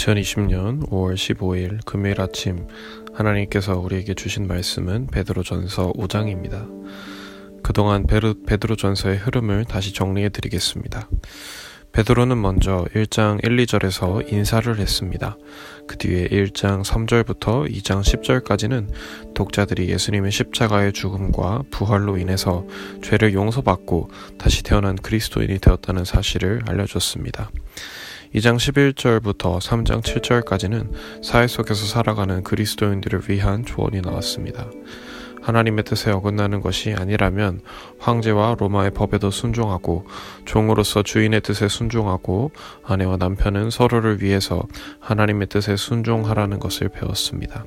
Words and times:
2020년 0.00 0.88
5월 0.88 1.14
15일 1.14 1.84
금요일 1.84 2.20
아침 2.20 2.66
하나님께서 3.12 3.78
우리에게 3.78 4.14
주신 4.14 4.46
말씀은 4.46 5.08
베드로전서 5.08 5.92
5장입니다. 5.92 6.68
그동안 7.62 8.06
베드로전서의 8.06 9.18
흐름을 9.18 9.66
다시 9.66 9.92
정리해 9.92 10.30
드리겠습니다. 10.30 11.08
베드로는 11.92 12.40
먼저 12.40 12.86
1장 12.94 13.44
1, 13.44 13.56
2절에서 13.56 14.32
인사를 14.32 14.78
했습니다. 14.78 15.36
그 15.86 15.98
뒤에 15.98 16.28
1장 16.28 16.82
3절부터 16.84 17.70
2장 17.70 18.00
10절까지는 18.00 19.34
독자들이 19.34 19.88
예수님의 19.90 20.30
십자가의 20.30 20.92
죽음과 20.92 21.64
부활로 21.70 22.16
인해서 22.16 22.64
죄를 23.02 23.34
용서받고 23.34 24.10
다시 24.38 24.62
태어난 24.62 24.94
그리스도인이 24.96 25.58
되었다는 25.58 26.04
사실을 26.04 26.62
알려줬습니다. 26.66 27.50
2장 28.34 28.56
11절부터 28.58 29.58
3장 29.58 30.02
7절까지는 30.02 30.92
사회 31.20 31.48
속에서 31.48 31.84
살아가는 31.84 32.44
그리스도인들을 32.44 33.22
위한 33.28 33.64
조언이 33.64 34.02
나왔습니다. 34.02 34.70
하나님의 35.42 35.82
뜻에 35.82 36.12
어긋나는 36.12 36.60
것이 36.60 36.94
아니라면 36.96 37.60
황제와 37.98 38.54
로마의 38.58 38.92
법에도 38.92 39.32
순종하고 39.32 40.06
종으로서 40.44 41.02
주인의 41.02 41.40
뜻에 41.40 41.66
순종하고 41.66 42.52
아내와 42.84 43.16
남편은 43.16 43.70
서로를 43.70 44.22
위해서 44.22 44.62
하나님의 45.00 45.48
뜻에 45.48 45.74
순종하라는 45.74 46.60
것을 46.60 46.88
배웠습니다. 46.88 47.64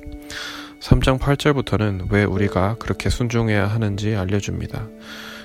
3장 0.80 1.18
8절부터는 1.18 2.10
왜 2.10 2.24
우리가 2.24 2.76
그렇게 2.78 3.10
순종해야 3.10 3.66
하는지 3.66 4.14
알려줍니다. 4.14 4.88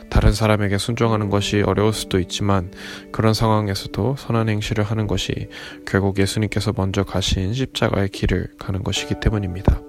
다른 0.09 0.33
사람에게 0.33 0.77
순종하는 0.77 1.29
것이 1.29 1.61
어려울 1.61 1.93
수도 1.93 2.19
있지만 2.19 2.71
그런 3.11 3.33
상황에서도 3.33 4.15
선한 4.17 4.49
행실을 4.49 4.83
하는 4.83 5.07
것이 5.07 5.49
결국 5.85 6.19
예수님께서 6.19 6.73
먼저 6.75 7.03
가신 7.03 7.53
십자가의 7.53 8.09
길을 8.09 8.53
가는 8.57 8.83
것이기 8.83 9.19
때문입니다. 9.19 9.81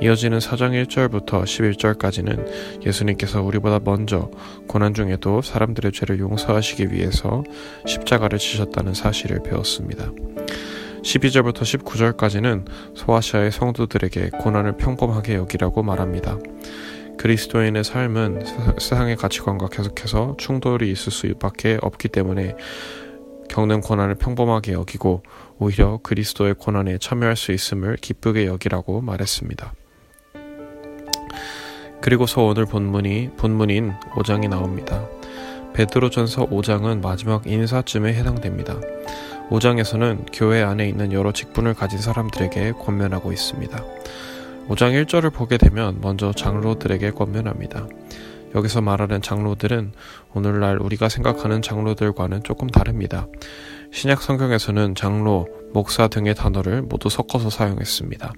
이어지는 0.00 0.38
4장 0.38 0.86
1절부터 0.86 1.42
11절까지는 1.42 2.86
예수님께서 2.86 3.42
우리보다 3.42 3.80
먼저 3.82 4.30
고난 4.68 4.94
중에도 4.94 5.42
사람들의 5.42 5.92
죄를 5.92 6.20
용서하시기 6.20 6.92
위해서 6.92 7.42
십자가를 7.86 8.38
지셨다는 8.38 8.94
사실을 8.94 9.42
배웠습니다. 9.42 10.12
12절부터 11.02 11.62
19절까지는 11.62 12.64
소아시아의 12.94 13.50
성도들에게 13.52 14.30
고난을 14.40 14.76
평범하게 14.76 15.34
여기라고 15.34 15.82
말합니다. 15.82 16.38
그리스도인의 17.18 17.84
삶은 17.84 18.44
세상의 18.78 19.16
가치관과 19.16 19.68
계속해서 19.68 20.36
충돌이 20.38 20.90
있을 20.90 21.12
수밖에 21.12 21.78
없기 21.82 22.08
때문에 22.08 22.56
겪는 23.50 23.80
고난을 23.80 24.14
평범하게 24.14 24.72
여기고 24.72 25.22
오히려 25.58 25.98
그리스도의 26.02 26.54
고난에 26.54 26.98
참여할 26.98 27.36
수 27.36 27.52
있음을 27.52 27.96
기쁘게 27.96 28.46
여기라고 28.46 29.00
말했습니다. 29.00 29.74
그리고서 32.00 32.44
오늘 32.44 32.66
본문이 32.66 33.30
본문인 33.36 33.94
5장이 34.12 34.48
나옵니다. 34.48 35.04
베드로전서 35.74 36.46
5장은 36.46 37.02
마지막 37.02 37.46
인사쯤에 37.46 38.14
해당됩니다. 38.14 38.78
5장에서는 39.50 40.26
교회 40.32 40.62
안에 40.62 40.88
있는 40.88 41.12
여러 41.12 41.32
직분을 41.32 41.74
가진 41.74 41.98
사람들에게 42.00 42.72
권면하고 42.72 43.32
있습니다. 43.32 43.84
5장 44.68 45.02
1절을 45.04 45.32
보게 45.32 45.56
되면 45.56 45.98
먼저 46.02 46.32
장로들에게 46.32 47.12
권면합니다. 47.12 47.86
여기서 48.54 48.82
말하는 48.82 49.22
장로들은 49.22 49.92
오늘날 50.34 50.78
우리가 50.78 51.08
생각하는 51.08 51.62
장로들과는 51.62 52.42
조금 52.42 52.68
다릅니다. 52.68 53.26
신약 53.92 54.20
성경에서는 54.20 54.94
장로, 54.94 55.48
목사 55.72 56.08
등의 56.08 56.34
단어를 56.34 56.82
모두 56.82 57.08
섞어서 57.08 57.48
사용했습니다. 57.48 58.32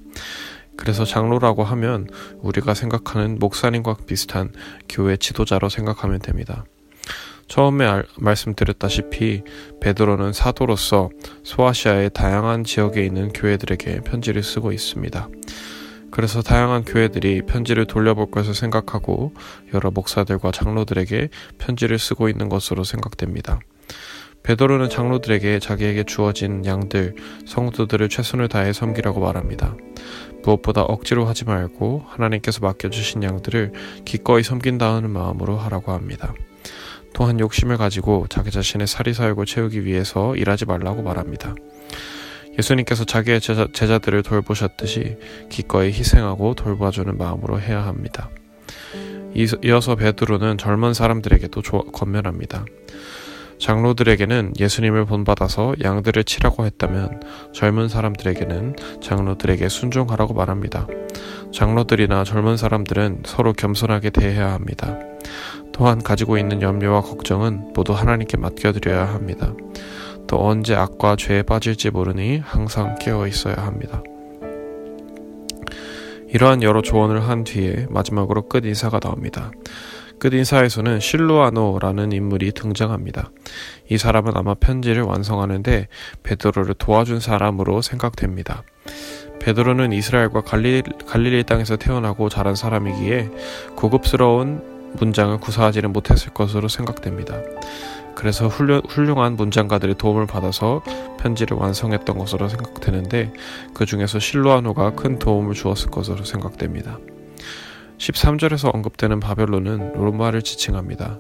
그래서 0.77 1.05
장로라고 1.05 1.65
하면 1.65 2.07
우리가 2.39 2.75
생각하는 2.75 3.39
목사님과 3.41 3.97
비슷한 4.07 4.53
교회 4.89 5.17
지도자로 5.17 5.69
생각하면 5.69 6.21
됩니다. 6.21 6.65
처음에 7.49 7.85
알, 7.85 8.07
말씀드렸다시피 8.17 9.43
베드로는 9.81 10.33
사도로서 10.33 11.11
소아시아의 11.43 12.11
다양한 12.15 12.63
지역에 12.63 13.05
있는 13.05 13.33
교회들에게 13.33 14.03
편지를 14.03 14.45
쓰고 14.45 14.71
있습니다. 14.71 15.29
그래서 16.21 16.43
다양한 16.43 16.85
교회들이 16.85 17.47
편지를 17.47 17.87
돌려볼 17.87 18.31
것을 18.31 18.53
생각하고 18.53 19.33
여러 19.73 19.91
목사들과 19.91 20.53
장로들에게 20.53 21.31
편지를 21.57 21.99
쓰고 21.99 22.29
있는 22.29 22.51
것으로 22.51 22.85
생각됩니다. 22.85 23.59
베드로는 24.43 24.91
장로들에게 24.91 25.61
자기에게 25.61 26.05
주어진 26.05 26.67
양들, 26.67 27.15
성도들을 27.47 28.11
최선을 28.11 28.49
다해 28.49 28.75
섬기라고 28.75 29.19
말합니다. 29.19 29.75
무엇보다 30.43 30.83
억지로 30.83 31.25
하지 31.25 31.47
말고 31.47 32.05
하나님께서 32.07 32.61
맡겨주신 32.61 33.23
양들을 33.23 33.73
기꺼이 34.05 34.43
섬긴다는 34.43 35.09
마음으로 35.09 35.57
하라고 35.57 35.93
합니다. 35.93 36.35
또한 37.15 37.41
욕심을 37.41 37.79
가지고 37.79 38.27
자기 38.29 38.51
자신의 38.51 38.89
사리사욕을 38.89 39.47
채우기 39.47 39.87
위해서 39.87 40.37
일하지 40.37 40.67
말라고 40.67 41.01
말합니다. 41.01 41.55
예수님께서 42.61 43.05
자기의 43.05 43.41
제자, 43.41 43.67
제자들을 43.73 44.23
돌보셨듯이 44.23 45.17
기꺼이 45.49 45.89
희생하고 45.89 46.55
돌봐주는 46.55 47.17
마음으로 47.17 47.61
해야 47.61 47.85
합니다. 47.85 48.31
이어서 49.65 49.95
베드로는 49.97 50.59
젊은 50.59 50.93
사람들에게도 50.93 51.63
조, 51.63 51.79
권면합니다. 51.85 52.65
장로들에게는 53.59 54.55
예수님을 54.59 55.05
본받아서 55.05 55.75
양들을 55.83 56.25
치라고 56.25 56.65
했다면 56.65 57.23
젊은 57.53 57.89
사람들에게는 57.89 58.77
장로들에게 59.03 59.69
순종하라고 59.69 60.33
말합니다. 60.33 60.87
장로들이나 61.53 62.25
젊은 62.25 62.57
사람들은 62.57 63.23
서로 63.27 63.53
겸손하게 63.53 64.11
대해야 64.11 64.53
합니다. 64.53 64.99
또한 65.73 66.03
가지고 66.03 66.39
있는 66.39 66.63
염려와 66.63 67.03
걱정은 67.03 67.73
모두 67.75 67.93
하나님께 67.93 68.39
맡겨드려야 68.39 69.07
합니다. 69.07 69.53
또 70.31 70.47
언제 70.47 70.77
악과 70.77 71.17
죄에 71.17 71.43
빠질지 71.43 71.91
모르니 71.91 72.39
항상 72.39 72.95
깨어 73.01 73.27
있어야 73.27 73.57
합니다. 73.57 74.01
이러한 76.29 76.63
여러 76.63 76.83
조언을 76.83 77.29
한 77.29 77.43
뒤에 77.43 77.89
마지막으로 77.91 78.47
끝 78.47 78.65
인사가 78.65 79.01
나옵니다. 79.01 79.51
끝 80.21 80.33
인사에서는 80.33 81.01
실루아노라는 81.01 82.13
인물이 82.13 82.53
등장합니다. 82.53 83.33
이 83.89 83.99
사람은 83.99 84.37
아마 84.37 84.55
편지를 84.55 85.03
완성하는데 85.03 85.89
베드로를 86.23 86.75
도와준 86.75 87.19
사람으로 87.19 87.83
생각됩니다. 87.83 88.63
베드로는 89.41 89.93
이스라엘과 89.93 90.43
갈릴리, 90.43 91.43
땅에서 91.43 91.75
태어나고 91.77 92.29
자란 92.29 92.55
사람이기에 92.55 93.31
고급스러운 93.75 94.70
문장을 94.99 95.39
구사하지는 95.39 95.93
못했을 95.93 96.33
것으로 96.33 96.69
생각됩니다. 96.69 97.37
그래서 98.15 98.49
훌륭, 98.49 98.83
훌륭한 98.89 99.37
문장가들의 99.37 99.97
도움을 99.97 100.27
받아서 100.27 100.83
편지를 101.19 101.57
완성했던 101.57 102.19
것으로 102.19 102.49
생각되는데 102.49 103.33
그 103.73 103.87
중에서 103.87 104.19
실로아노가 104.19 104.95
큰 104.95 105.19
도움을 105.19 105.55
주었을 105.55 105.91
것으로 105.91 106.25
생각됩니다. 106.25 106.99
13절에서 108.01 108.75
언급되는 108.75 109.21
바벨론은 109.21 109.93
로마를 109.93 110.43
지칭합니다. 110.43 111.19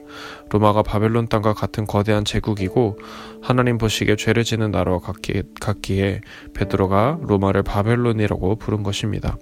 로마가 0.48 0.82
바벨론 0.82 1.28
땅과 1.28 1.52
같은 1.52 1.86
거대한 1.86 2.24
제국이고 2.24 2.98
하나님 3.42 3.76
보시기에 3.76 4.16
죄를 4.16 4.44
지는 4.44 4.70
나라와 4.70 4.98
같기, 4.98 5.42
같기에 5.60 6.22
베드로가 6.54 7.18
로마를 7.22 7.62
바벨론이라고 7.62 8.56
부른 8.56 8.82
것입니다. 8.82 9.36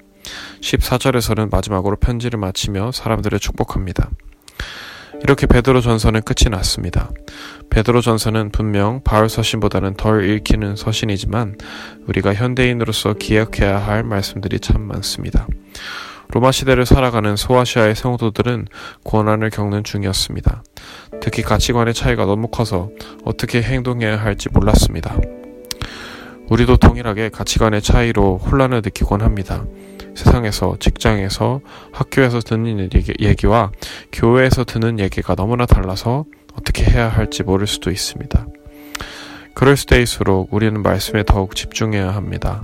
14절에서는 0.61 1.51
마지막으로 1.51 1.97
편지를 1.97 2.39
마치며 2.39 2.93
사람들을 2.93 3.39
축복합니다. 3.39 4.11
이렇게 5.23 5.47
베드로 5.47 5.81
전서는 5.81 6.23
끝이 6.23 6.51
났습니다. 6.51 7.11
베드로 7.71 8.01
전서는 8.01 8.51
분명 8.51 9.03
바울 9.03 9.29
서신보다는 9.29 9.95
덜 9.95 10.29
읽히는 10.29 10.77
서신이지만 10.77 11.57
우리가 12.07 12.35
현대인으로서 12.35 13.15
기억해야 13.15 13.79
할 13.79 14.05
말씀들이 14.05 14.61
참 14.61 14.83
많습니다. 14.83 15.47
로마 16.31 16.53
시대를 16.53 16.85
살아가는 16.85 17.37
소아시아의 17.37 17.97
성도들은 17.97 18.69
고난을 19.03 19.51
겪는 19.51 19.83
중이었습니다. 19.83 20.63
특히 21.21 21.43
가치관의 21.43 21.95
차이가 21.95 22.27
너무 22.27 22.49
커서 22.49 22.91
어떻게 23.25 23.63
행동해야 23.63 24.21
할지 24.21 24.49
몰랐습니다. 24.51 25.17
우리도 26.51 26.77
동일하게 26.77 27.31
가치관의 27.31 27.83
차이로 27.83 28.39
혼란을 28.39 28.83
느끼곤 28.85 29.23
합니다. 29.23 29.65
세상에서, 30.19 30.77
직장에서, 30.81 31.61
학교에서 31.93 32.41
듣는 32.41 32.91
얘기, 32.93 33.47
와 33.47 33.71
교회에서 34.13 34.65
듣는 34.65 34.99
얘기가 34.99 35.37
너무나 35.37 35.65
달라서 35.65 36.25
어떻게 36.55 36.85
해야 36.85 37.09
할지 37.09 37.45
모를 37.45 37.69
수도 37.69 37.91
있습니다. 37.91 38.47
그럴 39.55 39.77
때일수록 39.77 40.53
우리는 40.53 40.83
말씀에 40.83 41.23
더욱 41.25 41.55
집중해야 41.55 42.11
합니다. 42.11 42.63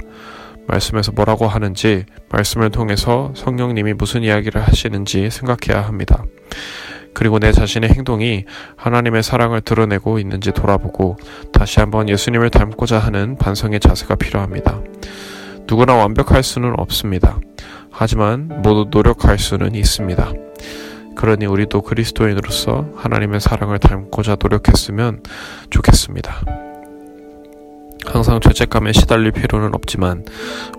말씀에서 0.66 1.12
뭐라고 1.12 1.46
하는지, 1.46 2.06
말씀을 2.30 2.70
통해서 2.70 3.32
성령님이 3.36 3.94
무슨 3.94 4.24
이야기를 4.24 4.60
하시는지 4.60 5.30
생각해야 5.30 5.86
합니다. 5.86 6.24
그리고 7.12 7.38
내 7.38 7.52
자신의 7.52 7.90
행동이 7.90 8.46
하나님의 8.74 9.22
사랑을 9.22 9.60
드러내고 9.60 10.18
있는지 10.18 10.50
돌아보고 10.50 11.16
다시 11.52 11.78
한번 11.78 12.08
예수님을 12.08 12.50
닮고자 12.50 12.98
하는 12.98 13.36
반성의 13.36 13.78
자세가 13.78 14.16
필요합니다. 14.16 14.82
누구나 15.66 15.94
완벽할 15.94 16.42
수는 16.42 16.74
없습니다. 16.78 17.38
하지만 17.90 18.48
모두 18.62 18.86
노력할 18.90 19.38
수는 19.38 19.74
있습니다. 19.74 20.32
그러니 21.16 21.46
우리도 21.46 21.82
그리스도인으로서 21.82 22.90
하나님의 22.96 23.40
사랑을 23.40 23.78
닮고자 23.78 24.36
노력했으면 24.40 25.22
좋겠습니다. 25.70 26.42
항상 28.06 28.40
죄책감에 28.40 28.92
시달릴 28.92 29.32
필요는 29.32 29.74
없지만 29.74 30.24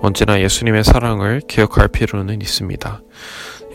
언제나 0.02 0.40
예수님의 0.42 0.84
사랑을 0.84 1.42
기억할 1.48 1.88
필요는 1.88 2.42
있습니다. 2.42 3.02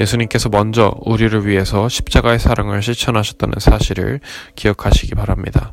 예수님께서 0.01 0.49
먼저 0.49 0.95
우리를 1.01 1.47
위해서 1.47 1.89
십자가의 1.89 2.39
사랑을 2.39 2.83
실천하셨다는 2.83 3.55
사실을 3.59 4.21
기억하시기 4.55 5.15
바랍니다. 5.15 5.73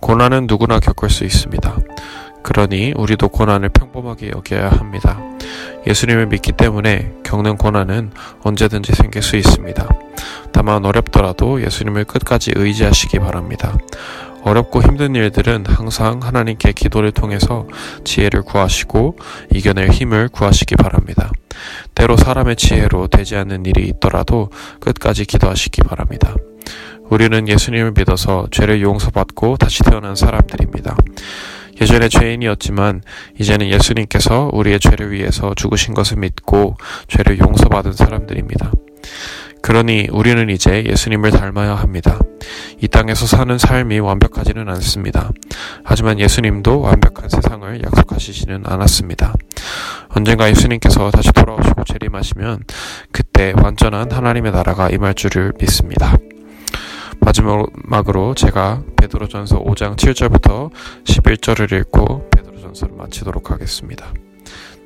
고난은 0.00 0.46
누구나 0.48 0.80
겪을 0.80 1.10
수 1.10 1.24
있습니다. 1.24 1.76
그러니 2.42 2.92
우리도 2.96 3.28
고난을 3.28 3.70
평범하게 3.70 4.30
여겨야 4.34 4.70
합니다. 4.70 5.20
예수님을 5.86 6.26
믿기 6.26 6.52
때문에 6.52 7.12
겪는 7.24 7.56
고난은 7.56 8.12
언제든지 8.42 8.92
생길 8.92 9.22
수 9.22 9.36
있습니다. 9.36 9.88
다만 10.52 10.84
어렵더라도 10.84 11.62
예수님을 11.62 12.04
끝까지 12.04 12.52
의지하시기 12.54 13.18
바랍니다. 13.18 13.76
어렵고 14.42 14.82
힘든 14.82 15.14
일들은 15.14 15.64
항상 15.66 16.20
하나님께 16.20 16.72
기도를 16.72 17.12
통해서 17.12 17.66
지혜를 18.04 18.42
구하시고 18.42 19.16
이겨낼 19.54 19.90
힘을 19.90 20.28
구하시기 20.28 20.76
바랍니다. 20.76 21.30
때로 21.94 22.16
사람의 22.16 22.56
지혜로 22.56 23.06
되지 23.06 23.36
않는 23.36 23.66
일이 23.66 23.86
있더라도 23.88 24.50
끝까지 24.80 25.24
기도하시기 25.26 25.82
바랍니다. 25.82 26.34
우리는 27.08 27.46
예수님을 27.46 27.92
믿어서 27.96 28.46
죄를 28.50 28.80
용서받고 28.82 29.58
다시 29.58 29.82
태어난 29.84 30.16
사람들입니다. 30.16 30.96
예전에 31.80 32.08
죄인이었지만 32.08 33.02
이제는 33.38 33.68
예수님께서 33.68 34.50
우리의 34.52 34.80
죄를 34.80 35.12
위해서 35.12 35.54
죽으신 35.54 35.94
것을 35.94 36.18
믿고 36.18 36.76
죄를 37.08 37.38
용서받은 37.38 37.92
사람들입니다. 37.92 38.72
그러니 39.62 40.08
우리는 40.10 40.50
이제 40.50 40.84
예수님을 40.84 41.30
닮아야 41.30 41.76
합니다. 41.76 42.18
이 42.80 42.88
땅에서 42.88 43.26
사는 43.26 43.56
삶이 43.56 44.00
완벽하지는 44.00 44.68
않습니다. 44.68 45.30
하지만 45.84 46.18
예수님도 46.18 46.80
완벽한 46.80 47.28
세상을 47.28 47.82
약속하시지는 47.84 48.64
않았습니다. 48.66 49.34
언젠가 50.08 50.50
예수님께서 50.50 51.10
다시 51.12 51.32
돌아오시고 51.32 51.84
재림하시면 51.84 52.64
그때 53.12 53.54
완전한 53.56 54.10
하나님의 54.10 54.50
나라가 54.50 54.90
임할 54.90 55.14
줄을 55.14 55.52
믿습니다. 55.60 56.16
마지막으로 57.24 58.34
제가 58.34 58.82
베드로전서 58.96 59.62
5장 59.64 59.96
7절부터 59.96 60.70
11절을 61.04 61.72
읽고 61.80 62.28
베드로전서를 62.30 62.96
마치도록 62.96 63.50
하겠습니다. 63.50 64.12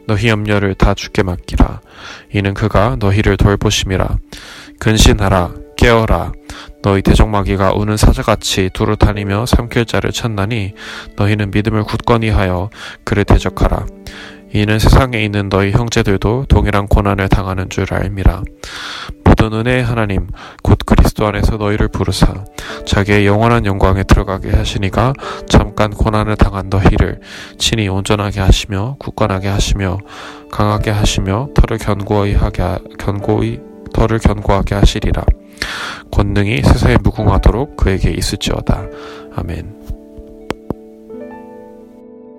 너희 0.07 0.29
염려를 0.29 0.75
다 0.75 0.95
주께 0.95 1.23
맡기라. 1.23 1.81
이는 2.33 2.55
그가 2.55 2.97
너희를 2.99 3.37
돌보심이라. 3.37 4.19
근신하라. 4.79 5.55
깨어라. 5.77 6.33
너희 6.83 7.03
대적마귀가 7.03 7.73
우는 7.75 7.97
사자같이 7.97 8.71
두루 8.73 8.97
다니며 8.97 9.47
삼킬 9.47 9.85
자를 9.87 10.13
찾나니 10.13 10.73
너희는 11.17 11.51
믿음을 11.51 11.85
굳건히 11.85 12.31
하여 12.31 12.71
그를 13.05 13.25
대적하라. 13.25 13.87
이는 14.55 14.79
세상에 14.79 15.23
있는 15.23 15.49
너희 15.49 15.73
형제들도 15.73 16.47
동일한 16.49 16.87
고난을 16.87 17.29
당하는 17.29 17.69
줄 17.69 17.93
알미라. 17.93 18.43
모든 19.47 19.61
은혜의 19.61 19.85
하나님 19.85 20.27
곧 20.63 20.79
그리스도 20.85 21.27
안에서 21.27 21.57
너희를 21.57 21.89
부르사 21.89 22.45
자기의 22.85 23.27
영원한 23.27 23.65
영광에 23.65 24.03
들어가게 24.03 24.51
하시니가 24.51 25.13
잠깐 25.49 25.91
고난을 25.91 26.37
당한 26.37 26.69
너희를 26.69 27.21
친히 27.59 27.89
온전하게 27.89 28.41
하시며 28.41 28.97
굳건하게 28.99 29.49
하시며 29.49 29.99
강하게 30.51 30.91
하시며 30.91 31.49
털을 31.55 31.79
견고히 31.79 32.35
하게 32.35 32.79
견고히 32.99 33.61
털을 33.93 34.19
견고하게 34.19 34.75
하시리라. 34.75 35.25
권능이 36.11 36.63
세상에 36.63 36.97
무궁하도록 37.03 37.77
그에게 37.77 38.11
있을지어다. 38.11 38.85
아멘. 39.37 39.86